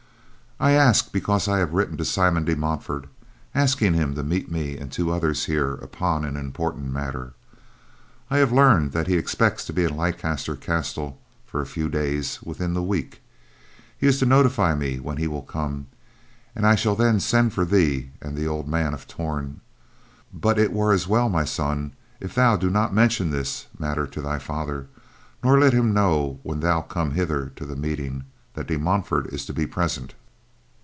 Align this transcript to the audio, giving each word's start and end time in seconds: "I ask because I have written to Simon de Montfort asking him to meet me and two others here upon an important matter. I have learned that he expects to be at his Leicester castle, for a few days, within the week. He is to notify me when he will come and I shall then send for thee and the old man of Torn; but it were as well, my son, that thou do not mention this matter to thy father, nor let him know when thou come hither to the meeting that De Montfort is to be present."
"I 0.63 0.73
ask 0.73 1.11
because 1.11 1.47
I 1.47 1.57
have 1.57 1.73
written 1.73 1.97
to 1.97 2.05
Simon 2.05 2.45
de 2.45 2.55
Montfort 2.55 3.05
asking 3.55 3.95
him 3.95 4.13
to 4.13 4.21
meet 4.21 4.51
me 4.51 4.77
and 4.77 4.91
two 4.91 5.11
others 5.11 5.45
here 5.45 5.71
upon 5.73 6.23
an 6.23 6.37
important 6.37 6.93
matter. 6.93 7.33
I 8.29 8.37
have 8.37 8.51
learned 8.51 8.91
that 8.91 9.07
he 9.07 9.17
expects 9.17 9.65
to 9.65 9.73
be 9.73 9.85
at 9.85 9.89
his 9.89 9.97
Leicester 9.97 10.55
castle, 10.55 11.19
for 11.47 11.63
a 11.63 11.65
few 11.65 11.89
days, 11.89 12.43
within 12.43 12.75
the 12.75 12.83
week. 12.83 13.23
He 13.97 14.05
is 14.05 14.19
to 14.19 14.27
notify 14.27 14.75
me 14.75 14.99
when 14.99 15.17
he 15.17 15.25
will 15.27 15.41
come 15.41 15.87
and 16.55 16.63
I 16.67 16.75
shall 16.75 16.93
then 16.95 17.19
send 17.19 17.53
for 17.55 17.65
thee 17.65 18.11
and 18.21 18.37
the 18.37 18.45
old 18.47 18.67
man 18.67 18.93
of 18.93 19.07
Torn; 19.07 19.61
but 20.31 20.59
it 20.59 20.71
were 20.71 20.93
as 20.93 21.07
well, 21.07 21.27
my 21.27 21.43
son, 21.43 21.93
that 22.19 22.35
thou 22.35 22.55
do 22.55 22.69
not 22.69 22.93
mention 22.93 23.31
this 23.31 23.65
matter 23.79 24.05
to 24.05 24.21
thy 24.21 24.37
father, 24.37 24.85
nor 25.43 25.59
let 25.59 25.73
him 25.73 25.91
know 25.91 26.39
when 26.43 26.59
thou 26.59 26.81
come 26.81 27.13
hither 27.15 27.47
to 27.55 27.65
the 27.65 27.75
meeting 27.75 28.25
that 28.53 28.67
De 28.67 28.77
Montfort 28.77 29.25
is 29.33 29.43
to 29.47 29.53
be 29.53 29.65
present." 29.65 30.13